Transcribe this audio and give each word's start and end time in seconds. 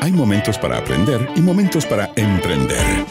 Hay 0.00 0.12
momentos 0.12 0.58
para 0.58 0.78
aprender 0.78 1.28
y 1.36 1.40
momentos 1.40 1.86
para 1.86 2.10
emprender. 2.16 3.06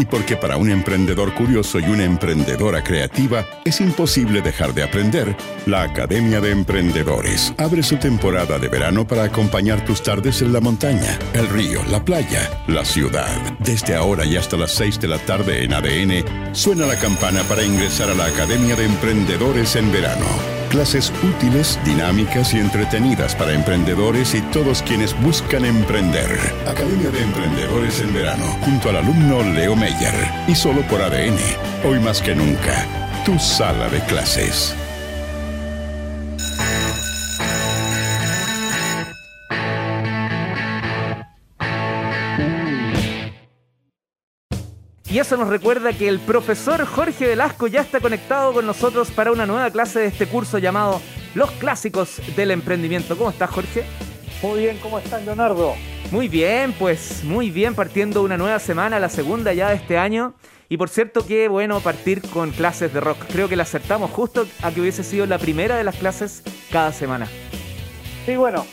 Y 0.00 0.06
porque 0.06 0.34
para 0.34 0.56
un 0.56 0.70
emprendedor 0.70 1.34
curioso 1.34 1.78
y 1.78 1.84
una 1.84 2.04
emprendedora 2.04 2.82
creativa 2.82 3.44
es 3.66 3.82
imposible 3.82 4.40
dejar 4.40 4.72
de 4.72 4.82
aprender, 4.82 5.36
la 5.66 5.82
Academia 5.82 6.40
de 6.40 6.52
Emprendedores 6.52 7.52
abre 7.58 7.82
su 7.82 7.98
temporada 7.98 8.58
de 8.58 8.68
verano 8.68 9.06
para 9.06 9.24
acompañar 9.24 9.84
tus 9.84 10.02
tardes 10.02 10.40
en 10.40 10.54
la 10.54 10.60
montaña, 10.60 11.18
el 11.34 11.48
río, 11.48 11.82
la 11.90 12.02
playa, 12.02 12.48
la 12.66 12.84
ciudad. 12.84 13.28
Desde 13.58 13.94
ahora 13.94 14.24
y 14.24 14.36
hasta 14.36 14.56
las 14.56 14.70
6 14.72 15.00
de 15.00 15.08
la 15.08 15.18
tarde 15.18 15.64
en 15.64 15.74
ADN, 15.74 16.54
suena 16.54 16.86
la 16.86 16.96
campana 16.96 17.42
para 17.42 17.62
ingresar 17.62 18.08
a 18.08 18.14
la 18.14 18.24
Academia 18.24 18.76
de 18.76 18.86
Emprendedores 18.86 19.76
en 19.76 19.92
verano. 19.92 20.59
Clases 20.70 21.12
útiles, 21.24 21.80
dinámicas 21.84 22.54
y 22.54 22.60
entretenidas 22.60 23.34
para 23.34 23.52
emprendedores 23.52 24.36
y 24.36 24.40
todos 24.52 24.82
quienes 24.82 25.20
buscan 25.20 25.64
emprender. 25.64 26.30
Academia 26.64 27.10
de 27.10 27.22
Emprendedores 27.22 28.00
en 28.00 28.14
verano, 28.14 28.46
junto 28.64 28.88
al 28.88 28.98
alumno 28.98 29.42
Leo 29.42 29.74
Meyer. 29.74 30.14
Y 30.46 30.54
solo 30.54 30.82
por 30.82 31.02
ADN. 31.02 31.38
Hoy 31.84 31.98
más 31.98 32.22
que 32.22 32.36
nunca, 32.36 32.86
tu 33.24 33.36
sala 33.40 33.88
de 33.88 34.00
clases. 34.02 34.76
Y 45.10 45.18
eso 45.18 45.36
nos 45.36 45.48
recuerda 45.48 45.92
que 45.92 46.06
el 46.06 46.20
profesor 46.20 46.86
Jorge 46.86 47.26
Velasco 47.26 47.66
ya 47.66 47.80
está 47.80 47.98
conectado 47.98 48.52
con 48.52 48.64
nosotros 48.64 49.10
para 49.10 49.32
una 49.32 49.44
nueva 49.44 49.68
clase 49.72 49.98
de 49.98 50.06
este 50.06 50.26
curso 50.26 50.58
llamado 50.58 51.00
Los 51.34 51.50
Clásicos 51.52 52.20
del 52.36 52.52
Emprendimiento. 52.52 53.18
¿Cómo 53.18 53.30
estás, 53.30 53.50
Jorge? 53.50 53.82
Muy 54.40 54.60
bien, 54.60 54.78
¿cómo 54.78 55.00
estás, 55.00 55.24
Leonardo? 55.24 55.74
Muy 56.12 56.28
bien, 56.28 56.72
pues 56.78 57.24
muy 57.24 57.50
bien, 57.50 57.74
partiendo 57.74 58.22
una 58.22 58.36
nueva 58.36 58.60
semana, 58.60 59.00
la 59.00 59.08
segunda 59.08 59.52
ya 59.52 59.70
de 59.70 59.76
este 59.76 59.98
año. 59.98 60.34
Y 60.68 60.76
por 60.76 60.88
cierto, 60.88 61.26
qué 61.26 61.48
bueno 61.48 61.80
partir 61.80 62.22
con 62.30 62.52
clases 62.52 62.94
de 62.94 63.00
rock. 63.00 63.18
Creo 63.32 63.48
que 63.48 63.56
la 63.56 63.64
acertamos 63.64 64.12
justo 64.12 64.46
a 64.62 64.70
que 64.70 64.80
hubiese 64.80 65.02
sido 65.02 65.26
la 65.26 65.38
primera 65.38 65.76
de 65.76 65.82
las 65.82 65.96
clases 65.96 66.44
cada 66.70 66.92
semana. 66.92 67.26
Sí, 68.26 68.36
bueno, 68.36 68.64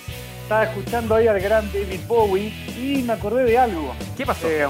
estaba 0.44 0.66
escuchando 0.66 1.16
ahí 1.16 1.26
al 1.26 1.40
gran 1.40 1.66
David 1.74 2.02
Bowie 2.08 2.54
y 2.80 3.02
me 3.02 3.14
acordé 3.14 3.44
de 3.44 3.58
algo. 3.58 3.96
¿Qué 4.16 4.24
pasó? 4.24 4.48
Eh, 4.48 4.68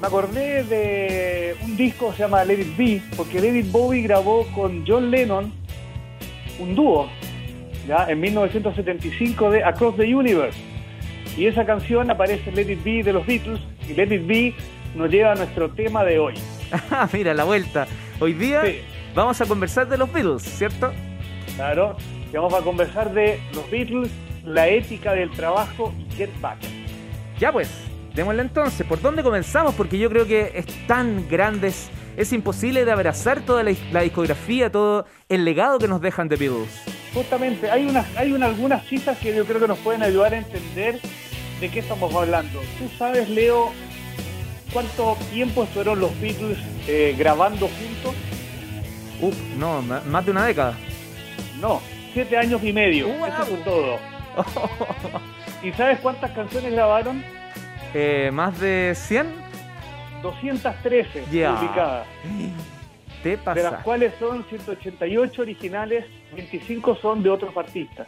me 0.00 0.06
acordé 0.06 0.62
de 0.64 1.56
un 1.64 1.76
disco 1.76 2.10
que 2.10 2.16
se 2.16 2.22
llama 2.22 2.44
Let 2.44 2.60
It 2.60 2.76
Be, 2.76 3.02
porque 3.16 3.40
David 3.40 3.66
Bowie 3.70 4.02
grabó 4.02 4.46
con 4.54 4.84
John 4.86 5.10
Lennon 5.10 5.52
un 6.60 6.74
dúo, 6.74 7.08
¿ya? 7.86 8.06
En 8.08 8.20
1975 8.20 9.50
de 9.50 9.64
Across 9.64 9.96
the 9.96 10.14
Universe. 10.14 10.58
Y 11.36 11.46
esa 11.46 11.64
canción 11.64 12.10
aparece 12.10 12.50
en 12.50 12.56
Let 12.56 12.70
It 12.72 12.84
Be 12.84 13.02
de 13.02 13.12
los 13.12 13.26
Beatles, 13.26 13.60
y 13.88 13.94
Let 13.94 14.14
It 14.14 14.26
Be 14.26 14.54
nos 14.94 15.10
lleva 15.10 15.32
a 15.32 15.34
nuestro 15.34 15.70
tema 15.70 16.04
de 16.04 16.18
hoy. 16.18 16.34
Ah, 16.90 17.08
mira, 17.12 17.32
la 17.32 17.44
vuelta. 17.44 17.86
Hoy 18.20 18.34
día 18.34 18.62
Sí. 18.66 18.80
vamos 19.14 19.40
a 19.40 19.46
conversar 19.46 19.88
de 19.88 19.96
los 19.96 20.12
Beatles, 20.12 20.42
¿cierto? 20.42 20.92
Claro, 21.56 21.96
vamos 22.32 22.52
a 22.54 22.60
conversar 22.60 23.12
de 23.14 23.40
los 23.54 23.68
Beatles, 23.70 24.10
la 24.44 24.68
ética 24.68 25.14
del 25.14 25.30
trabajo 25.30 25.92
y 25.98 26.14
Get 26.14 26.30
Back. 26.42 26.58
Ya 27.40 27.50
pues, 27.52 27.70
démosle 28.14 28.42
entonces. 28.42 28.86
¿Por 28.86 29.00
dónde 29.00 29.22
comenzamos? 29.22 29.74
Porque 29.74 29.98
yo 29.98 30.08
creo 30.10 30.26
que 30.26 30.52
es 30.54 30.66
tan 30.86 31.28
grande, 31.28 31.68
es, 31.68 31.88
es 32.16 32.32
imposible 32.32 32.84
de 32.84 32.92
abrazar 32.92 33.40
toda 33.42 33.62
la, 33.62 33.72
la 33.92 34.02
discografía, 34.02 34.70
todo 34.70 35.06
el 35.28 35.44
legado 35.44 35.78
que 35.78 35.88
nos 35.88 36.00
dejan 36.00 36.28
The 36.28 36.36
Beatles. 36.36 36.68
Justamente, 37.14 37.70
hay, 37.70 37.86
unas, 37.86 38.06
hay 38.16 38.32
una- 38.32 38.46
algunas 38.46 38.84
citas 38.86 39.16
que 39.18 39.34
yo 39.34 39.44
creo 39.44 39.60
que 39.60 39.68
nos 39.68 39.78
pueden 39.78 40.02
ayudar 40.02 40.34
a 40.34 40.38
entender 40.38 41.00
de 41.60 41.68
qué 41.70 41.80
estamos 41.80 42.14
hablando. 42.14 42.60
¿Tú 42.78 42.88
sabes, 42.98 43.28
Leo, 43.30 43.72
cuánto 44.72 45.16
tiempo 45.32 45.64
estuvieron 45.64 46.00
los 46.00 46.18
Beatles 46.20 46.58
eh, 46.86 47.14
grabando 47.18 47.68
juntos? 47.68 48.14
Uf, 49.20 49.34
no, 49.58 49.82
más 49.82 50.24
de 50.24 50.30
una 50.30 50.44
década. 50.46 50.74
No, 51.60 51.80
siete 52.12 52.36
años 52.36 52.62
y 52.62 52.72
medio. 52.72 53.08
Wow. 53.08 53.26
Eso 53.26 53.44
fue 53.46 53.56
todo. 53.64 53.96
¿Y 55.64 55.72
sabes 55.72 55.98
cuántas 56.00 56.30
canciones 56.30 56.70
grabaron? 56.72 57.24
Eh, 57.94 58.30
más 58.32 58.58
de 58.60 58.92
100, 58.94 59.26
213 60.22 61.24
Ya. 61.30 61.54
publicadas. 61.54 62.06
te 63.22 63.36
de 63.36 63.62
las 63.62 63.82
cuales 63.82 64.14
son 64.18 64.44
188 64.44 65.42
originales, 65.42 66.04
25 66.34 66.96
son 66.96 67.22
de 67.22 67.30
otros 67.30 67.56
artistas. 67.56 68.06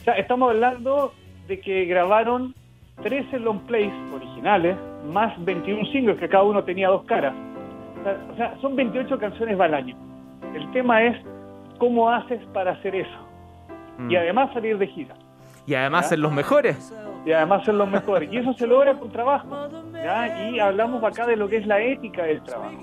O 0.00 0.04
sea, 0.04 0.14
estamos 0.14 0.50
hablando 0.50 1.12
de 1.48 1.60
que 1.60 1.84
grabaron 1.86 2.54
13 3.02 3.38
long 3.40 3.60
plays 3.66 3.92
originales, 4.14 4.76
más 5.10 5.32
21 5.44 5.84
singles, 5.92 6.18
que 6.18 6.28
cada 6.28 6.44
uno 6.44 6.62
tenía 6.64 6.88
dos 6.88 7.04
caras. 7.06 7.34
O 8.00 8.04
sea, 8.04 8.18
o 8.32 8.36
sea, 8.36 8.56
son 8.60 8.76
28 8.76 9.18
canciones 9.18 9.58
al 9.58 9.74
año. 9.74 9.96
El 10.54 10.70
tema 10.70 11.02
es 11.02 11.16
cómo 11.78 12.08
haces 12.10 12.40
para 12.52 12.72
hacer 12.72 12.94
eso. 12.94 13.28
Mm. 13.98 14.10
Y 14.10 14.16
además 14.16 14.52
salir 14.52 14.78
de 14.78 14.86
gira. 14.86 15.14
Y 15.66 15.74
además 15.74 16.10
¿Ya? 16.10 16.14
en 16.14 16.22
los 16.22 16.32
mejores. 16.32 16.94
Y 17.24 17.32
además 17.32 17.64
ser 17.64 17.74
los 17.74 17.88
mejores. 17.88 18.32
Y 18.32 18.36
eso 18.36 18.52
se 18.54 18.66
logra 18.66 18.94
con 18.98 19.10
trabajo. 19.10 19.68
¿ya? 19.92 20.50
Y 20.50 20.60
hablamos 20.60 21.02
acá 21.02 21.26
de 21.26 21.36
lo 21.36 21.48
que 21.48 21.56
es 21.56 21.66
la 21.66 21.80
ética 21.80 22.22
del 22.24 22.40
trabajo. 22.42 22.76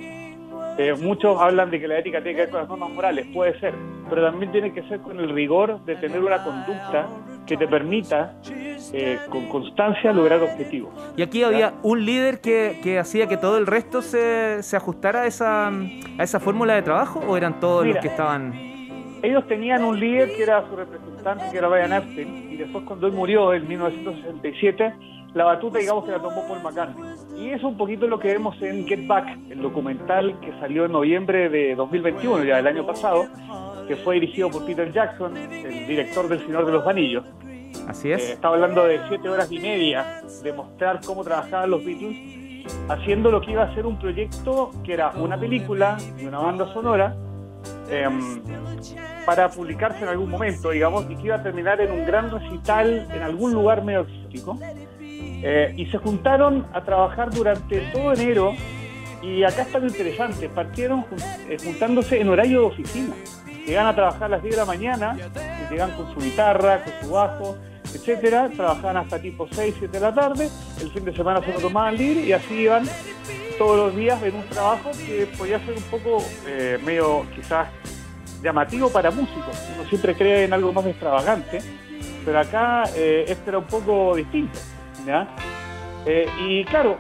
Eh, 0.77 0.93
muchos 0.99 1.39
hablan 1.39 1.69
de 1.69 1.79
que 1.79 1.88
la 1.88 1.99
ética 1.99 2.22
tiene 2.22 2.35
que 2.35 2.41
ver 2.41 2.49
con 2.49 2.59
las 2.61 2.69
normas 2.69 2.89
morales, 2.89 3.27
puede 3.31 3.59
ser, 3.59 3.75
pero 4.09 4.23
también 4.23 4.51
tiene 4.51 4.73
que 4.73 4.81
ser 4.83 5.01
con 5.01 5.19
el 5.19 5.29
rigor 5.29 5.79
de 5.85 5.95
tener 5.97 6.19
una 6.19 6.43
conducta 6.43 7.07
que 7.45 7.57
te 7.57 7.67
permita, 7.67 8.33
eh, 8.91 9.19
con 9.29 9.47
constancia, 9.49 10.11
lograr 10.11 10.41
objetivos. 10.41 10.91
Y 11.16 11.22
aquí 11.22 11.43
había 11.43 11.73
un 11.83 12.03
líder 12.03 12.41
que, 12.41 12.79
que 12.81 12.97
hacía 12.97 13.27
que 13.27 13.38
todo 13.38 13.57
el 13.59 13.67
resto 13.67 14.01
se, 14.01 14.63
se 14.63 14.75
ajustara 14.75 15.22
a 15.22 15.25
esa, 15.27 15.67
a 15.67 16.23
esa 16.23 16.39
fórmula 16.39 16.73
de 16.73 16.81
trabajo 16.81 17.19
o 17.27 17.38
eran 17.38 17.59
todos 17.59 17.83
Mira. 17.83 17.95
los 17.95 18.01
que 18.01 18.07
estaban... 18.07 18.72
Ellos 19.23 19.47
tenían 19.47 19.84
un 19.85 19.97
líder 20.00 20.35
que 20.35 20.44
era 20.44 20.67
su 20.69 20.75
representante, 20.75 21.45
que 21.51 21.57
era 21.57 21.69
Brian 21.69 21.94
Epstein, 21.94 22.51
y 22.51 22.57
después 22.57 22.84
cuando 22.85 23.07
él 23.07 23.13
murió 23.13 23.53
en 23.53 23.66
1967, 23.67 24.94
la 25.34 25.45
batuta 25.45 25.79
digamos 25.79 26.03
que 26.06 26.11
la 26.11 26.19
tomó 26.19 26.45
Paul 26.47 26.61
McCartney. 26.61 27.03
Y 27.38 27.47
eso 27.50 27.56
es 27.57 27.63
un 27.63 27.78
poquito 27.78 28.06
lo 28.06 28.19
que 28.19 28.28
vemos 28.34 28.61
en 28.61 28.85
Get 28.85 29.07
Back, 29.07 29.28
el 29.50 29.61
documental 29.61 30.38
que 30.41 30.51
salió 30.59 30.85
en 30.85 30.91
noviembre 30.91 31.50
de 31.50 31.73
2021, 31.75 32.44
ya 32.44 32.57
del 32.57 32.67
año 32.67 32.85
pasado, 32.85 33.25
que 33.88 33.95
fue 33.95 34.16
dirigido 34.16 34.50
por 34.51 34.66
Peter 34.66 34.91
Jackson, 34.91 35.35
el 35.38 35.88
director 35.88 36.28
del 36.28 36.40
Señor 36.45 36.66
de 36.66 36.72
los 36.73 36.85
Anillos. 36.85 37.23
Así 37.88 38.11
Eh, 38.11 38.16
es. 38.16 38.29
estaba 38.31 38.55
hablando 38.55 38.84
de 38.85 39.00
siete 39.07 39.29
horas 39.29 39.50
y 39.51 39.59
media 39.59 40.22
de 40.44 40.53
mostrar 40.53 41.00
cómo 41.05 41.23
trabajaban 41.23 41.69
los 41.72 41.84
Beatles, 41.84 42.66
haciendo 42.90 43.31
lo 43.31 43.40
que 43.41 43.51
iba 43.51 43.63
a 43.63 43.73
ser 43.73 43.85
un 43.85 43.97
proyecto 43.97 44.72
que 44.84 44.94
era 44.94 45.11
una 45.11 45.38
película 45.40 45.97
y 46.22 46.25
una 46.25 46.40
banda 46.40 46.72
sonora 46.73 47.16
em, 47.89 48.41
para 49.25 49.49
publicarse 49.49 50.03
en 50.03 50.09
algún 50.09 50.29
momento, 50.29 50.71
digamos, 50.71 51.05
y 51.09 51.16
que 51.16 51.27
iba 51.27 51.35
a 51.35 51.44
terminar 51.44 51.79
en 51.81 51.91
un 51.91 52.05
gran 52.05 52.31
recital 52.31 53.07
en 53.13 53.21
algún 53.21 53.53
lugar 53.53 53.83
medio 53.83 54.01
exótico. 54.01 54.57
Eh, 54.99 55.73
y 55.75 55.85
se 55.88 55.97
juntaron 55.97 56.66
a 56.73 56.83
trabajar 56.83 57.29
durante 57.29 57.79
todo 57.91 58.13
enero 58.13 58.53
y 59.22 59.43
acá 59.43 59.63
está 59.63 59.79
lo 59.79 59.88
interesante, 59.88 60.49
partieron 60.49 61.05
eh, 61.49 61.57
juntándose 61.63 62.19
en 62.19 62.29
horario 62.29 62.61
de 62.61 62.66
oficina. 62.67 63.13
Llegan 63.66 63.88
a 63.88 63.95
trabajar 63.95 64.23
a 64.23 64.29
las 64.29 64.41
10 64.41 64.55
de 64.55 64.61
la 64.61 64.66
mañana, 64.66 65.17
llegan 65.69 65.91
con 65.91 66.13
su 66.13 66.19
guitarra, 66.19 66.83
con 66.83 66.93
su 67.01 67.13
bajo, 67.13 67.57
etcétera, 67.93 68.49
trabajaban 68.49 68.97
hasta 68.97 69.19
tipo 69.19 69.47
6, 69.49 69.75
7 69.79 69.88
de 69.88 69.99
la 69.99 70.13
tarde, 70.13 70.49
el 70.81 70.91
fin 70.91 71.05
de 71.05 71.16
semana 71.16 71.41
se 71.41 71.53
lo 71.53 71.59
tomaban 71.59 71.95
libre 71.95 72.25
y 72.25 72.33
así 72.33 72.53
iban 72.55 72.83
todos 73.58 73.78
los 73.78 73.96
días 73.96 74.22
en 74.24 74.36
un 74.36 74.47
trabajo 74.47 74.91
que 75.06 75.28
podía 75.38 75.59
ser 75.66 75.75
un 75.75 75.84
poco 75.84 76.24
eh, 76.47 76.80
medio 76.84 77.25
quizás 77.36 77.68
llamativo 78.41 78.90
para 78.90 79.12
músicos. 79.12 79.58
Uno 79.75 79.88
siempre 79.90 80.16
cree 80.16 80.46
en 80.46 80.53
algo 80.53 80.74
más 80.74 80.86
extravagante, 80.86 81.59
pero 82.25 82.40
acá 82.40 82.84
eh, 82.96 83.26
esto 83.28 83.50
era 83.50 83.59
un 83.59 83.66
poco 83.66 84.16
distinto. 84.16 84.59
Eh, 86.05 86.28
y 86.47 86.66
claro, 86.66 86.97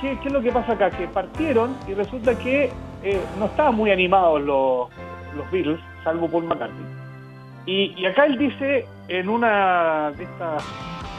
¿qué, 0.00 0.12
es 0.12 0.32
lo 0.32 0.40
que 0.40 0.52
pasa 0.52 0.72
acá? 0.72 0.90
Que 0.90 1.06
partieron 1.08 1.76
y 1.86 1.94
resulta 1.94 2.36
que 2.38 2.70
eh, 3.02 3.20
no 3.38 3.46
estaban 3.46 3.74
muy 3.74 3.90
animados 3.90 4.40
los, 4.42 4.88
los 5.36 5.50
Beatles, 5.50 5.80
salvo 6.04 6.28
Paul 6.28 6.44
McCartney. 6.44 6.86
Y, 7.66 7.94
y 8.00 8.06
acá 8.06 8.26
él 8.26 8.38
dice, 8.38 8.86
en 9.08 9.28
una 9.28 10.12
de, 10.16 10.24
estas, 10.24 10.64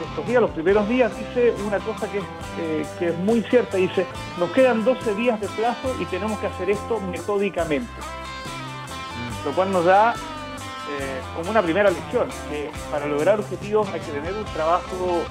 estos 0.04 0.26
días, 0.26 0.40
los 0.40 0.50
primeros 0.50 0.88
días, 0.88 1.12
dice 1.16 1.54
una 1.66 1.78
cosa 1.78 2.10
que 2.10 2.18
es, 2.18 2.24
eh, 2.58 2.86
que 2.98 3.08
es 3.08 3.18
muy 3.18 3.42
cierta. 3.42 3.76
Dice, 3.76 4.06
nos 4.38 4.50
quedan 4.50 4.84
12 4.84 5.14
días 5.14 5.40
de 5.40 5.48
plazo 5.48 5.94
y 6.00 6.04
tenemos 6.06 6.38
que 6.38 6.46
hacer 6.46 6.70
esto 6.70 7.00
metódicamente. 7.00 7.90
Lo 9.44 9.52
cual 9.52 9.72
nos 9.72 9.84
da 9.84 10.14
eh, 10.14 11.20
como 11.36 11.50
una 11.50 11.62
primera 11.62 11.90
lección, 11.90 12.28
que 12.50 12.70
para 12.90 13.06
lograr 13.06 13.40
objetivos 13.40 13.88
hay 13.92 14.00
que 14.00 14.12
tener 14.12 14.32
un 14.32 14.44
trabajo 14.46 15.22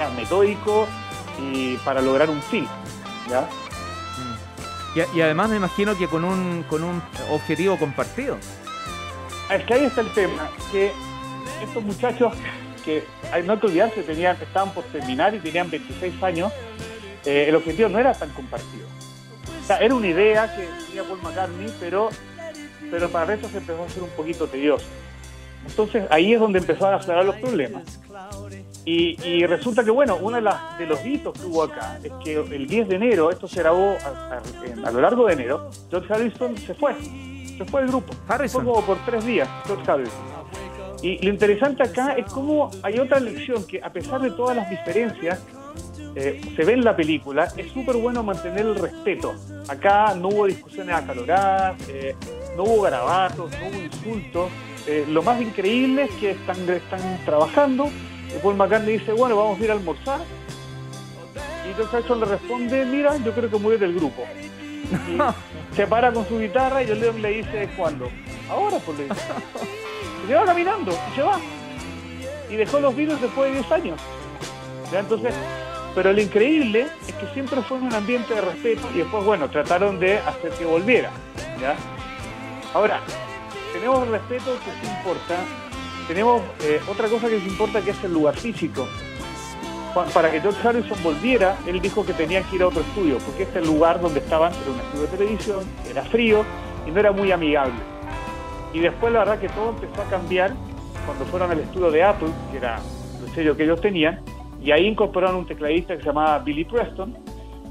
eh, 0.00 0.16
metódico 0.16 0.86
y 1.38 1.76
para 1.78 2.00
lograr 2.00 2.30
un 2.30 2.42
fin. 2.42 2.66
¿ya? 3.28 3.48
Y, 4.94 5.18
y 5.18 5.22
además 5.22 5.50
me 5.50 5.56
imagino 5.56 5.96
que 5.96 6.06
con 6.08 6.24
un, 6.24 6.64
con 6.68 6.84
un 6.84 7.02
objetivo 7.30 7.78
compartido. 7.78 8.36
Es 9.50 9.64
que 9.64 9.74
ahí 9.74 9.84
está 9.84 10.00
el 10.02 10.12
tema, 10.12 10.48
que 10.70 10.92
estos 11.62 11.82
muchachos 11.82 12.32
que 12.84 13.04
hay, 13.32 13.42
no 13.42 13.54
hay 13.54 13.58
que 13.58 13.66
olvidarse, 13.66 14.02
tenían, 14.02 14.36
estaban 14.40 14.72
por 14.72 14.84
terminar 14.84 15.34
y 15.34 15.38
tenían 15.38 15.70
26 15.70 16.22
años, 16.22 16.52
eh, 17.24 17.46
el 17.48 17.54
objetivo 17.54 17.88
no 17.88 17.98
era 17.98 18.12
tan 18.12 18.30
compartido. 18.30 18.86
O 19.62 19.66
sea, 19.66 19.78
era 19.78 19.94
una 19.94 20.08
idea 20.08 20.54
que 20.54 20.68
tenía 20.86 21.04
Paul 21.04 21.22
McCartney, 21.22 21.72
pero, 21.78 22.10
pero 22.90 23.08
para 23.08 23.34
eso 23.34 23.48
se 23.48 23.58
empezó 23.58 23.82
a 23.82 23.86
hacer 23.86 24.02
un 24.02 24.10
poquito 24.10 24.46
tedioso. 24.46 24.86
Entonces 25.66 26.04
ahí 26.10 26.32
es 26.32 26.40
donde 26.40 26.58
empezaron 26.58 26.94
a 26.94 26.96
acelerar 26.96 27.24
los 27.24 27.36
problemas. 27.36 28.00
Y, 28.84 29.46
resulta 29.46 29.84
que, 29.84 29.92
bueno, 29.92 30.18
uno 30.20 30.36
de, 30.36 30.42
las, 30.42 30.76
de 30.76 30.86
los 30.86 31.04
hitos 31.06 31.38
que 31.38 31.46
hubo 31.46 31.62
acá 31.62 32.00
es 32.02 32.12
que 32.24 32.34
el 32.34 32.66
10 32.66 32.88
de 32.88 32.96
enero, 32.96 33.30
esto 33.30 33.46
se 33.46 33.60
grabó 33.60 33.96
a, 34.84 34.90
lo 34.90 35.00
largo 35.00 35.26
de 35.26 35.34
enero, 35.34 35.70
George 35.88 36.12
Harrison 36.12 36.58
se 36.58 36.74
fue, 36.74 36.96
se 37.56 37.64
fue 37.64 37.82
del 37.82 37.90
grupo. 37.90 38.12
Harrison. 38.26 38.64
Fue 38.64 38.72
como 38.72 38.84
por 38.84 38.98
tres 39.04 39.24
días, 39.24 39.48
George 39.66 39.88
Harrison. 39.88 40.20
Y 41.02 41.18
lo 41.18 41.30
interesante 41.30 41.82
acá 41.82 42.12
es 42.12 42.26
cómo 42.32 42.70
hay 42.82 42.98
otra 43.00 43.18
lección 43.18 43.66
que, 43.66 43.82
a 43.82 43.92
pesar 43.92 44.20
de 44.20 44.30
todas 44.30 44.56
las 44.56 44.70
diferencias, 44.70 45.40
eh, 46.14 46.40
se 46.54 46.64
ve 46.64 46.74
en 46.74 46.84
la 46.84 46.94
película, 46.94 47.48
es 47.56 47.72
súper 47.72 47.96
bueno 47.96 48.22
mantener 48.22 48.66
el 48.66 48.74
respeto. 48.76 49.34
Acá 49.68 50.14
no 50.14 50.28
hubo 50.28 50.46
discusiones 50.46 50.94
acaloradas, 50.94 51.76
eh, 51.88 52.14
no 52.56 52.64
hubo 52.64 52.82
garabatos, 52.82 53.50
no 53.50 53.68
hubo 53.68 53.82
insultos. 53.82 54.50
Eh, 54.86 55.04
lo 55.08 55.22
más 55.22 55.40
increíble 55.40 56.04
es 56.04 56.10
que 56.12 56.30
están, 56.32 56.68
están 56.68 57.18
trabajando. 57.24 57.90
Paul 58.42 58.56
McCartney 58.56 58.98
dice, 58.98 59.12
bueno, 59.12 59.36
vamos 59.36 59.60
a 59.60 59.64
ir 59.64 59.70
a 59.70 59.74
almorzar. 59.74 60.20
Y 61.68 61.74
George 61.74 61.96
Harrison 61.96 62.20
le 62.20 62.26
responde, 62.26 62.84
mira, 62.84 63.16
yo 63.18 63.32
creo 63.32 63.50
que 63.50 63.58
muy 63.58 63.76
del 63.76 63.94
grupo. 63.94 64.22
Y 65.08 65.74
se 65.76 65.86
para 65.86 66.12
con 66.12 66.26
su 66.28 66.38
guitarra 66.38 66.82
y 66.82 66.90
el 66.90 67.00
Leon 67.00 67.22
le 67.22 67.28
dice, 67.30 67.68
¿cuándo? 67.76 68.08
Ahora, 68.50 68.78
pues 68.84 68.98
dice. 68.98 69.14
Y 69.14 69.78
se 70.26 70.34
va 70.34 70.44
caminando 70.44 70.92
y 71.10 71.14
se 71.14 71.22
va. 71.22 71.38
Y 72.50 72.56
dejó 72.56 72.80
los 72.80 72.94
virus 72.94 73.20
después 73.20 73.50
de 73.50 73.60
10 73.60 73.72
años. 73.72 74.00
Entonces, 74.92 75.34
pero 75.94 76.12
lo 76.12 76.20
increíble 76.20 76.86
es 77.06 77.14
que 77.14 77.26
siempre 77.34 77.60
fue 77.62 77.78
en 77.78 77.84
un 77.84 77.94
ambiente 77.94 78.34
de 78.34 78.40
respeto 78.40 78.88
y 78.94 78.98
después, 78.98 79.24
bueno, 79.24 79.48
trataron 79.50 79.98
de 79.98 80.18
hacer 80.18 80.50
que 80.52 80.64
volviera. 80.64 81.10
¿ya? 81.60 81.76
Ahora, 82.74 83.00
tenemos 83.72 84.06
respeto 84.08 84.56
que 84.64 84.86
sí 84.86 84.92
importa. 84.98 85.36
Tenemos 86.08 86.42
eh, 86.62 86.80
otra 86.88 87.08
cosa 87.08 87.28
que 87.28 87.40
sí 87.40 87.48
importa 87.48 87.80
que 87.80 87.90
es 87.90 88.04
el 88.04 88.12
lugar 88.12 88.36
físico. 88.36 88.86
Para 90.14 90.30
que 90.30 90.40
George 90.40 90.66
Harrison 90.66 91.02
volviera, 91.02 91.56
él 91.66 91.80
dijo 91.80 92.04
que 92.04 92.14
tenía 92.14 92.42
que 92.42 92.56
ir 92.56 92.62
a 92.62 92.68
otro 92.68 92.80
estudio, 92.80 93.18
porque 93.18 93.42
este 93.42 93.60
lugar 93.60 94.00
donde 94.00 94.20
estaban 94.20 94.50
era 94.52 94.70
un 94.70 94.80
estudio 94.80 95.02
de 95.02 95.08
televisión, 95.08 95.64
era 95.88 96.02
frío 96.04 96.44
y 96.86 96.90
no 96.90 97.00
era 97.00 97.12
muy 97.12 97.30
amigable. 97.30 97.91
Y 98.72 98.80
después 98.80 99.12
la 99.12 99.20
verdad 99.20 99.38
que 99.38 99.48
todo 99.48 99.70
empezó 99.70 100.02
a 100.02 100.04
cambiar 100.06 100.52
cuando 101.06 101.24
fueron 101.26 101.50
al 101.50 101.60
estudio 101.60 101.90
de 101.90 102.02
Apple, 102.02 102.30
que 102.50 102.58
era 102.58 102.80
el 103.24 103.34
sello 103.34 103.56
que 103.56 103.64
ellos 103.64 103.80
tenían, 103.80 104.20
y 104.62 104.70
ahí 104.70 104.86
incorporaron 104.86 105.36
un 105.36 105.46
tecladista 105.46 105.94
que 105.94 106.00
se 106.00 106.06
llamaba 106.06 106.38
Billy 106.38 106.64
Preston, 106.64 107.16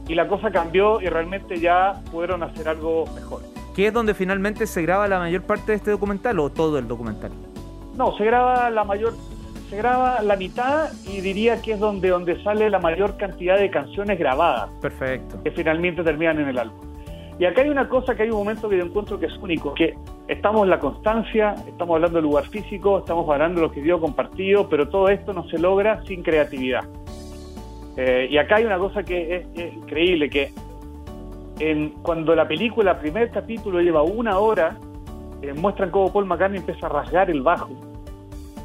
y 0.08 0.16
la 0.16 0.28
cosa 0.28 0.52
cambió 0.52 1.00
y 1.02 1.08
realmente 1.08 1.60
ya 1.60 2.02
pudieron 2.12 2.44
hacer 2.44 2.68
algo 2.68 3.06
mejor. 3.16 3.42
¿Qué 3.76 3.88
es 3.88 3.94
donde 3.94 4.14
finalmente 4.14 4.68
se 4.68 4.82
graba 4.82 5.08
la 5.08 5.20
mayor 5.20 5.44
parte 5.44 5.72
de 5.72 5.78
este 5.78 5.92
documental 5.92 6.38
o 6.40 6.50
todo 6.50 6.78
el 6.78 6.88
documental? 6.88 7.32
No, 7.96 8.16
se 8.18 8.26
graba 8.26 8.70
la 8.70 8.84
mayor, 8.84 9.14
se 9.70 9.78
graba 9.78 10.22
la 10.22 10.36
mitad 10.36 10.90
y 11.08 11.22
diría 11.22 11.62
que 11.62 11.74
es 11.74 11.80
donde, 11.80 12.10
donde 12.10 12.44
sale 12.44 12.70
la 12.70 12.80
mayor 12.80 13.16
cantidad 13.16 13.58
de 13.58 13.70
canciones 13.70 14.20
grabadas. 14.20 14.70
Perfecto. 14.82 15.42
Que 15.44 15.52
finalmente 15.52 16.04
terminan 16.04 16.40
en 16.40 16.50
el 16.50 16.58
álbum. 16.58 16.91
Y 17.40 17.46
acá 17.46 17.62
hay 17.62 17.70
una 17.70 17.90
cosa 17.90 18.16
que 18.16 18.24
hay 18.24 18.30
un 18.30 18.38
momento 18.38 18.70
que 18.70 18.78
yo 18.78 18.84
encuentro 18.84 19.20
que 19.20 19.26
es 19.26 19.38
único, 19.38 19.74
que 19.74 19.96
estamos 20.28 20.64
en 20.64 20.70
la 20.70 20.80
constancia, 20.80 21.56
estamos 21.68 21.96
hablando 21.96 22.18
del 22.18 22.26
lugar 22.26 22.48
físico, 22.48 23.00
estamos 23.00 23.28
hablando 23.30 23.62
de 23.62 23.68
lo 23.68 23.74
que 23.74 23.82
dio 23.82 24.00
compartido, 24.00 24.70
pero 24.70 24.88
todo 24.90 25.10
esto 25.10 25.34
no 25.34 25.48
se 25.50 25.58
logra 25.58 26.04
sin 26.06 26.22
creatividad. 26.24 26.84
Eh, 27.98 28.28
y 28.30 28.38
acá 28.38 28.58
hay 28.58 28.66
una 28.66 28.78
cosa 28.78 29.04
que 29.04 29.48
es, 29.54 29.74
increíble, 29.74 30.30
que 30.30 30.54
en, 31.60 31.90
cuando 32.02 32.36
la 32.36 32.48
película, 32.48 32.92
el 32.92 32.98
primer 32.98 33.32
capítulo 33.32 33.82
lleva 33.82 34.04
una 34.04 34.40
hora, 34.40 34.78
eh, 35.42 35.54
muestran 35.54 35.90
cómo 35.90 36.12
Paul 36.14 36.26
McCartney 36.26 36.60
empieza 36.60 36.86
a 36.86 36.90
rasgar 36.90 37.30
el 37.30 37.42
bajo. 37.42 37.72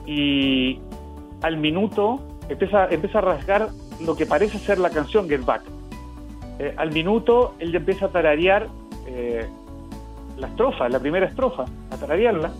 Y 0.07 0.79
al 1.43 1.57
minuto 1.57 2.21
empieza, 2.49 2.89
empieza 2.89 3.19
a 3.19 3.23
rasgar 3.23 3.69
lo 4.05 4.15
que 4.15 4.27
parece 4.27 4.59
ser 4.59 4.79
la 4.79 4.91
canción 4.91 5.29
Get 5.29 5.45
Back. 5.45 5.76
Eh, 6.59 6.75
al 6.77 6.93
minuto 6.93 7.55
él 7.59 7.73
ya 7.73 7.79
empieza 7.79 8.07
a 8.07 8.09
tararear 8.09 8.67
eh, 9.07 9.47
la 10.39 10.49
estrofa, 10.49 10.89
la 10.89 10.99
primera 11.01 11.27
estrofa, 11.27 11.65
a 11.91 11.97
tararearla. 11.97 12.51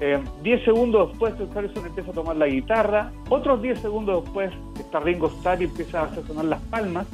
Eh, 0.00 0.18
diez 0.42 0.64
segundos 0.64 1.10
después, 1.10 1.34
Harrison 1.54 1.86
empieza 1.86 2.10
a 2.10 2.14
tomar 2.14 2.36
la 2.36 2.46
guitarra. 2.46 3.12
Otros 3.28 3.60
diez 3.62 3.78
segundos 3.80 4.24
después, 4.24 4.50
está 4.78 5.00
Ringo 5.00 5.28
Starr 5.28 5.60
y 5.60 5.64
empieza 5.64 6.00
a 6.00 6.04
hacer 6.04 6.24
sonar 6.26 6.46
las 6.46 6.60
palmas. 6.62 7.06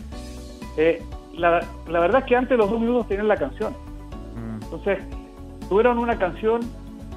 La, 1.36 1.60
verdad 1.88 2.20
es 2.20 2.24
que 2.26 2.36
antes 2.36 2.56
los 2.56 2.70
dos 2.70 2.80
minutos 2.80 3.08
tenían 3.08 3.28
la 3.28 3.36
canción. 3.36 3.72
Mm. 4.34 4.62
Entonces, 4.62 4.98
tuvieron 5.68 5.98
una 5.98 6.18
canción 6.18 6.60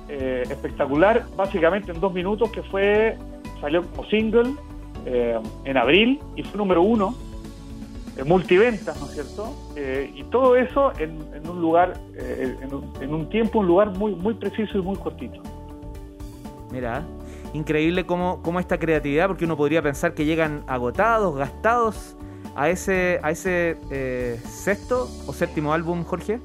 espectacular, 0.10 1.24
básicamente 1.38 1.92
en 1.92 2.00
dos 2.00 2.12
minutos, 2.12 2.50
que 2.50 2.64
fue 2.64 3.16
salió 3.62 3.84
como 3.84 4.10
single 4.10 4.56
en 5.06 5.78
abril 5.78 6.20
y 6.36 6.42
fue 6.42 6.58
número 6.58 6.82
uno 6.82 7.14
eh, 7.14 7.29
multiventas, 8.26 9.00
¿no 9.00 9.06
es 9.08 9.14
cierto? 9.14 9.54
Eh, 9.76 10.12
y 10.16 10.24
todo 10.26 10.56
eso 10.56 10.92
en, 11.00 11.20
un 11.48 11.62
lugar, 11.62 11.94
eh, 12.16 12.56
en, 13.02 13.14
un, 13.14 13.30
tiempo, 13.30 13.60
un 13.60 13.68
lugar 13.68 13.90
muy, 13.98 14.14
muy 14.14 14.34
preciso 14.34 14.78
y 14.78 14.82
muy 14.82 14.96
cortito. 14.98 15.42
Mira, 16.72 17.04
increíble 17.54 18.06
cómo, 18.06 18.42
cómo 18.42 18.60
esta 18.60 18.78
creatividad, 18.78 19.28
porque 19.28 19.46
uno 19.46 19.58
podría 19.58 19.82
pensar 19.82 20.14
que 20.14 20.26
llegan 20.26 20.64
agotados, 20.68 21.36
gastados 21.36 22.18
a 22.56 22.70
ese, 22.70 23.20
a 23.24 23.32
ese 23.32 23.78
sexto 24.44 25.08
o 25.28 25.34
séptimo 25.34 25.74
álbum, 25.74 26.04
Jorge. 26.04 26.40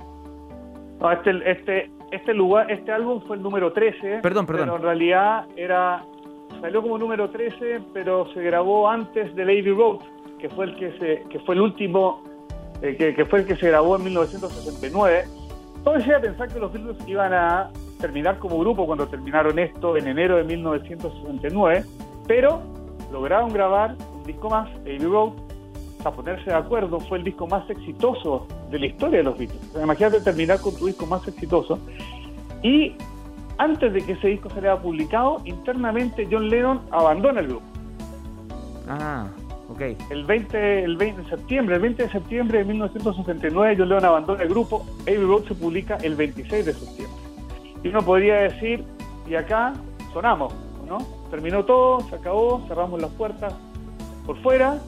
No, 1.00 1.10
este, 1.10 1.50
este, 1.50 1.90
este 2.12 2.34
lugar, 2.34 2.70
este 2.70 2.92
álbum 2.92 3.20
fue 3.26 3.36
el 3.36 3.42
número 3.42 3.72
13. 3.72 4.20
Perdón, 4.22 4.46
perdón. 4.46 4.66
Pero 4.66 4.76
en 4.76 4.82
realidad 4.82 5.46
era, 5.56 6.04
salió 6.60 6.82
como 6.82 6.98
número 6.98 7.30
13, 7.30 7.80
pero 7.92 8.32
se 8.32 8.42
grabó 8.42 8.88
antes 8.88 9.34
de 9.34 9.44
Lady 9.44 9.70
Road 9.70 9.98
que 10.44 10.50
fue 10.50 10.66
el 10.66 10.76
que 10.76 10.92
se, 10.98 11.24
que 11.30 11.38
fue 11.38 11.54
el 11.54 11.62
último, 11.62 12.22
eh, 12.82 13.14
que, 13.16 13.24
fue 13.24 13.38
el 13.38 13.46
que 13.46 13.56
se 13.56 13.68
grabó 13.68 13.96
en 13.96 14.04
1969. 14.04 15.24
Todo 15.82 15.94
decía 15.94 16.20
pensar 16.20 16.52
que 16.52 16.58
los 16.58 16.70
Beatles 16.70 16.98
iban 17.08 17.32
a 17.32 17.70
terminar 17.98 18.38
como 18.38 18.58
grupo 18.58 18.84
cuando 18.84 19.08
terminaron 19.08 19.58
esto 19.58 19.96
en 19.96 20.06
enero 20.06 20.36
de 20.36 20.44
1969, 20.44 21.84
pero 22.26 22.60
lograron 23.10 23.54
grabar 23.54 23.96
un 24.14 24.22
disco 24.24 24.50
más, 24.50 24.68
Abbey 24.80 24.98
Road, 24.98 25.32
a 26.04 26.10
ponerse 26.10 26.50
de 26.50 26.56
acuerdo, 26.56 27.00
fue 27.00 27.16
el 27.16 27.24
disco 27.24 27.46
más 27.46 27.70
exitoso 27.70 28.46
de 28.70 28.80
la 28.80 28.84
historia 28.84 29.16
de 29.20 29.24
los 29.24 29.38
Beatles. 29.38 29.62
imagínate 29.82 30.20
terminar 30.20 30.60
con 30.60 30.76
tu 30.76 30.88
disco 30.88 31.06
más 31.06 31.26
exitoso. 31.26 31.78
Y 32.62 32.92
antes 33.56 33.94
de 33.94 34.02
que 34.02 34.12
ese 34.12 34.28
disco 34.28 34.50
saliera 34.50 34.78
publicado, 34.78 35.40
internamente 35.46 36.28
John 36.30 36.50
Lennon 36.50 36.82
abandona 36.90 37.40
el 37.40 37.46
grupo. 37.46 37.64
Ah. 38.86 39.26
El 40.10 40.24
20, 40.24 40.84
el 40.84 40.96
20 40.96 41.22
de 41.22 41.28
septiembre, 41.28 41.76
el 41.76 41.82
20 41.82 42.02
de 42.04 42.08
septiembre 42.10 42.58
de 42.58 42.64
1969, 42.64 43.76
John 43.78 43.88
Lennon 43.88 44.04
abandona 44.04 44.42
el 44.42 44.48
grupo. 44.48 44.86
Abbey 45.02 45.16
Road 45.16 45.44
se 45.44 45.54
publica 45.54 45.96
el 45.96 46.14
26 46.14 46.66
de 46.66 46.72
septiembre. 46.72 47.18
Y 47.82 47.88
uno 47.88 48.02
podría 48.02 48.36
decir, 48.36 48.84
y 49.28 49.34
acá 49.34 49.74
sonamos, 50.12 50.54
¿no? 50.86 50.98
Terminó 51.30 51.64
todo, 51.64 52.00
se 52.08 52.14
acabó, 52.14 52.64
cerramos 52.68 53.00
las 53.00 53.10
puertas 53.12 53.54
por 54.26 54.40
fuera 54.42 54.78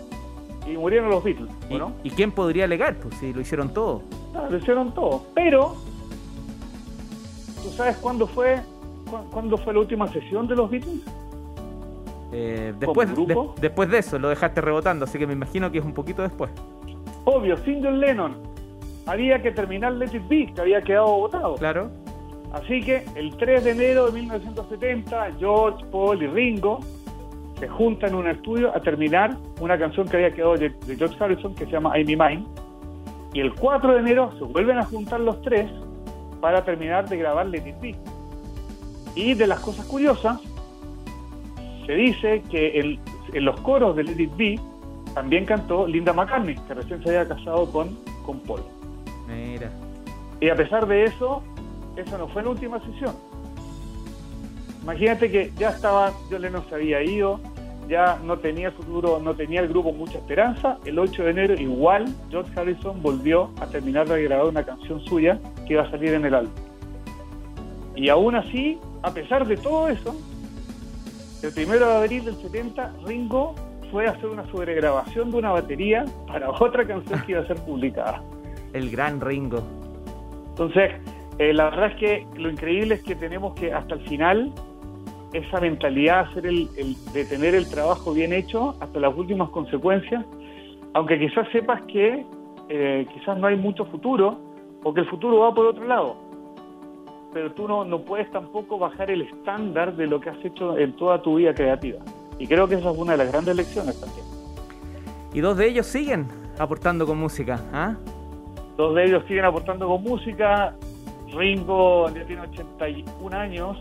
y 0.67 0.77
murieron 0.77 1.11
los 1.11 1.25
Beatles, 1.25 1.51
¿no? 1.71 1.93
¿Y, 2.05 2.11
quién 2.11 2.31
podría 2.31 2.65
alegar? 2.65 2.97
Pues 2.97 3.15
si 3.17 3.33
lo 3.33 3.41
hicieron 3.41 3.73
todo. 3.73 4.03
No, 4.33 4.49
lo 4.49 4.57
hicieron 4.57 4.93
todo. 4.95 5.27
Pero, 5.35 5.75
¿tú 7.63 7.71
sabes 7.71 7.97
cuándo 7.97 8.27
fue, 8.27 8.61
cuándo 9.31 9.57
fue 9.59 9.73
la 9.75 9.81
última 9.81 10.07
sesión 10.09 10.47
de 10.47 10.57
los 10.57 10.71
Beatles? 10.71 11.03
Eh, 12.39 12.75
después, 12.79 13.09
después 13.59 13.89
de 13.89 13.97
eso, 13.97 14.19
lo 14.19 14.29
dejaste 14.29 14.61
rebotando, 14.61 15.07
así 15.07 15.19
que 15.19 15.27
me 15.27 15.33
imagino 15.33 15.73
que 15.73 15.79
es 15.79 15.85
un 15.85 15.95
poquito 15.95 16.21
después. 16.21 16.51
Obvio, 17.25 17.57
sin 17.65 17.83
John 17.83 17.99
Lennon, 17.99 18.37
había 19.07 19.41
que 19.41 19.53
terminar 19.53 19.95
Let 19.95 20.15
It 20.15 20.29
Be, 20.29 20.53
que 20.55 20.61
había 20.61 20.83
quedado 20.83 21.07
votado. 21.07 21.55
Claro. 21.55 21.91
Así 22.53 22.83
que 22.83 23.05
el 23.15 23.35
3 23.39 23.65
de 23.65 23.71
enero 23.71 24.07
de 24.07 24.13
1970, 24.13 25.33
George, 25.39 25.83
Paul 25.91 26.23
y 26.23 26.27
Ringo 26.27 26.81
se 27.59 27.69
juntan 27.69 28.11
en 28.11 28.17
un 28.17 28.29
estudio 28.29 28.77
a 28.77 28.81
terminar 28.81 29.35
una 29.61 29.79
canción 29.79 30.07
que 30.07 30.19
había 30.19 30.31
quedado 30.35 30.57
de, 30.57 30.75
George 30.87 31.17
Harrison 31.19 31.55
que 31.55 31.65
se 31.65 31.71
llama 31.71 31.97
I'm 31.97 32.07
Mine. 32.07 32.45
Y 33.33 33.41
el 33.41 33.55
4 33.55 33.95
de 33.95 33.99
enero 34.01 34.31
se 34.39 34.45
vuelven 34.45 34.77
a 34.77 34.85
juntar 34.85 35.21
los 35.21 35.41
tres 35.41 35.71
para 36.43 36.63
terminar 36.67 37.09
de 37.09 37.17
grabar 37.17 37.47
Let 37.47 37.67
It 37.67 37.81
Be. 37.81 37.97
Y 39.15 39.33
de 39.33 39.47
las 39.47 39.61
cosas 39.61 39.87
curiosas 39.87 40.39
se 41.87 41.95
dice 41.95 42.43
que 42.51 42.99
en 43.33 43.45
los 43.45 43.61
coros 43.61 43.97
de 43.97 44.05
Let 44.05 44.21
It 44.21 44.37
Be 44.37 44.61
también 45.15 45.47
cantó 45.47 45.87
Linda 45.87 46.13
McCartney, 46.13 46.57
que 46.67 46.75
recién 46.75 47.03
se 47.03 47.09
había 47.09 47.29
casado 47.29 47.71
con, 47.71 47.97
con 48.25 48.41
Paul. 48.41 48.61
Mira. 49.27 49.71
Y 50.41 50.49
a 50.51 50.55
pesar 50.55 50.87
de 50.87 51.05
eso, 51.05 51.43
esa 51.97 52.19
no 52.19 52.29
fue 52.29 52.43
la 52.43 52.51
última 52.51 52.79
sesión. 52.81 53.15
Imagínate 54.83 55.31
que 55.31 55.53
ya 55.57 55.71
estaba, 55.71 56.13
John 56.31 56.43
Lennon 56.43 56.65
se 56.69 56.75
había 56.75 57.03
ido, 57.03 57.41
ya 57.89 58.19
no 58.25 58.39
tenía 58.39 58.71
futuro, 58.71 59.19
no 59.21 59.35
tenía 59.35 59.61
el 59.61 59.69
grupo 59.69 59.93
mucha 59.93 60.19
esperanza. 60.19 60.79
El 60.85 60.99
8 60.99 61.25
de 61.25 61.31
enero 61.31 61.55
igual 61.55 62.07
George 62.31 62.53
Harrison 62.55 63.01
volvió 63.03 63.51
a 63.61 63.67
terminar 63.67 64.09
de 64.09 64.23
grabar 64.23 64.47
una 64.47 64.65
canción 64.65 65.01
suya 65.07 65.39
que 65.67 65.75
iba 65.75 65.83
a 65.83 65.91
salir 65.91 66.15
en 66.15 66.25
el 66.25 66.35
álbum. 66.35 66.53
Y 67.95 68.09
aún 68.11 68.37
así, 68.37 68.79
a 69.03 69.11
pesar 69.13 69.47
de 69.47 69.57
todo 69.57 69.89
eso, 69.89 70.15
el 71.47 71.55
primero 71.55 71.87
de 71.87 71.97
abril 71.97 72.25
del 72.25 72.35
70, 72.35 72.93
Ringo 73.05 73.55
fue 73.93 74.07
a 74.07 74.11
hacer 74.11 74.27
una 74.27 74.45
sobregrabación 74.51 75.31
de 75.31 75.37
una 75.39 75.53
batería 75.53 76.05
para 76.27 76.51
otra 76.51 76.85
canción 76.85 77.23
que 77.25 77.33
iba 77.33 77.41
a 77.43 77.47
ser 77.47 77.57
publicada. 77.65 78.21
El 78.73 78.91
gran 78.91 79.21
Ringo. 79.21 79.63
Entonces, 80.49 80.93
eh, 81.39 81.53
la 81.53 81.71
verdad 81.71 81.93
es 81.93 81.97
que 81.97 82.27
lo 82.37 82.51
increíble 82.51 82.97
es 82.97 83.03
que 83.03 83.15
tenemos 83.15 83.55
que 83.55 83.73
hasta 83.73 83.95
el 83.95 84.01
final 84.09 84.53
esa 85.33 85.61
mentalidad 85.61 86.31
hacer 86.31 86.47
el, 86.47 86.69
de 87.13 87.25
tener 87.25 87.55
el 87.55 87.69
trabajo 87.69 88.13
bien 88.13 88.33
hecho 88.33 88.75
hasta 88.81 88.99
las 88.99 89.15
últimas 89.15 89.51
consecuencias, 89.51 90.25
aunque 90.95 91.19
quizás 91.19 91.47
sepas 91.53 91.81
que 91.83 92.25
eh, 92.69 93.07
quizás 93.13 93.39
no 93.39 93.47
hay 93.47 93.57
mucho 93.57 93.85
futuro 93.87 94.41
o 94.83 94.93
que 94.93 95.03
el 95.03 95.09
futuro 95.09 95.39
va 95.39 95.55
por 95.55 95.67
otro 95.67 95.87
lado, 95.87 96.17
pero 97.37 97.53
tú 97.53 97.69
no, 97.69 97.85
no 97.85 98.01
puedes 98.01 98.31
tampoco 98.31 98.79
bajar 98.79 99.11
el 99.11 99.21
estándar 99.21 99.95
de 99.95 100.07
lo 100.07 100.19
que 100.19 100.31
has 100.31 100.43
hecho 100.43 100.79
en 100.79 100.97
toda 100.97 101.21
tu 101.21 101.35
vida 101.35 101.53
creativa. 101.53 101.99
Y 102.39 102.47
creo 102.47 102.67
que 102.67 102.77
esa 102.77 102.91
es 102.91 102.97
una 102.97 103.13
de 103.13 103.19
las 103.19 103.31
grandes 103.31 103.55
lecciones 103.55 104.01
también. 104.01 104.25
Y 105.35 105.41
dos 105.41 105.59
de 105.59 105.69
ellos 105.69 105.87
siguen 105.87 106.29
aportando 106.59 107.07
con 107.07 107.19
música, 107.19 107.61
¿ah? 107.75 107.95
Dos 108.79 108.95
de 108.95 109.05
ellos 109.05 109.23
siguen 109.29 109.45
aportando 109.45 109.87
con 109.87 110.03
música. 110.03 110.75
Ringo 111.31 112.09
ya 112.09 112.25
tiene 112.25 112.41
81 112.41 113.37
años, 113.37 113.77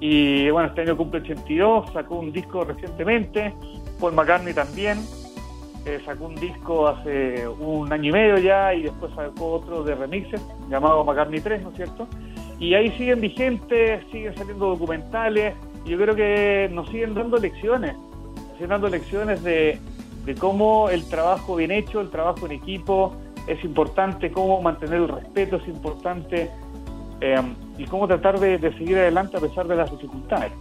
y 0.00 0.50
bueno, 0.50 0.66
este 0.70 0.80
año 0.80 0.96
cumple 0.96 1.20
82, 1.20 1.92
sacó 1.92 2.16
un 2.16 2.32
disco 2.32 2.64
recientemente, 2.64 3.54
Paul 4.00 4.14
McCartney 4.14 4.54
también, 4.54 4.98
eh, 5.84 6.00
sacó 6.04 6.24
un 6.24 6.34
disco 6.34 6.88
hace 6.88 7.46
un 7.46 7.92
año 7.92 8.08
y 8.08 8.12
medio 8.12 8.38
ya 8.38 8.74
y 8.74 8.82
después 8.82 9.12
sacó 9.14 9.52
otro 9.52 9.84
de 9.84 9.94
remixes 9.94 10.44
llamado 10.68 11.04
McCartney 11.04 11.40
3, 11.40 11.62
¿no 11.62 11.70
es 11.70 11.76
cierto? 11.76 12.08
Y 12.58 12.74
ahí 12.74 12.90
siguen 12.96 13.20
vigentes, 13.20 14.04
siguen 14.10 14.34
saliendo 14.36 14.68
documentales, 14.68 15.54
yo 15.84 15.96
creo 15.98 16.16
que 16.16 16.68
nos 16.72 16.88
siguen 16.88 17.14
dando 17.14 17.36
lecciones, 17.36 17.94
siguen 18.54 18.70
dando 18.70 18.88
lecciones 18.88 19.42
de, 19.42 19.78
cómo 20.38 20.90
el 20.90 21.08
trabajo 21.08 21.56
bien 21.56 21.70
hecho, 21.70 22.00
el 22.00 22.10
trabajo 22.10 22.46
en 22.46 22.52
equipo 22.52 23.14
es 23.46 23.62
importante, 23.62 24.32
cómo 24.32 24.60
mantener 24.60 25.02
el 25.02 25.08
respeto 25.08 25.56
es 25.56 25.68
importante, 25.68 26.50
eh, 27.20 27.36
y 27.78 27.84
cómo 27.84 28.08
tratar 28.08 28.40
de, 28.40 28.58
seguir 28.78 28.98
adelante 28.98 29.36
a 29.36 29.40
pesar 29.40 29.68
de 29.68 29.76
las 29.76 29.90
dificultades. 29.90 30.52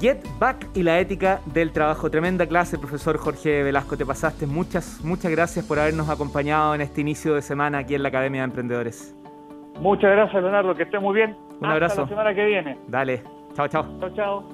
Get 0.00 0.26
Back 0.40 0.68
y 0.74 0.82
la 0.82 0.98
ética 0.98 1.40
del 1.46 1.70
trabajo. 1.70 2.10
Tremenda 2.10 2.46
clase, 2.46 2.78
profesor 2.78 3.16
Jorge 3.16 3.62
Velasco. 3.62 3.96
Te 3.96 4.04
pasaste. 4.04 4.46
Muchas, 4.46 5.00
muchas 5.04 5.30
gracias 5.30 5.64
por 5.64 5.78
habernos 5.78 6.08
acompañado 6.08 6.74
en 6.74 6.80
este 6.80 7.00
inicio 7.00 7.34
de 7.34 7.42
semana 7.42 7.78
aquí 7.78 7.94
en 7.94 8.02
la 8.02 8.08
Academia 8.08 8.40
de 8.40 8.46
Emprendedores. 8.46 9.14
Muchas 9.80 10.10
gracias, 10.10 10.42
Leonardo. 10.42 10.74
Que 10.74 10.84
esté 10.84 10.98
muy 10.98 11.14
bien. 11.14 11.36
Un 11.60 11.66
abrazo. 11.66 12.02
Hasta 12.02 12.02
la 12.02 12.08
semana 12.08 12.34
que 12.34 12.44
viene. 12.44 12.78
Dale. 12.86 13.22
Chao, 13.54 13.68
chao. 13.68 13.84
Chao, 14.00 14.10
chao. 14.14 14.44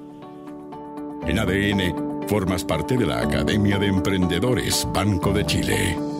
En 1.27 1.37
ADN, 1.37 2.27
formas 2.27 2.63
parte 2.63 2.97
de 2.97 3.05
la 3.05 3.21
Academia 3.21 3.77
de 3.77 3.87
Emprendedores 3.87 4.87
Banco 4.93 5.31
de 5.31 5.45
Chile. 5.45 6.10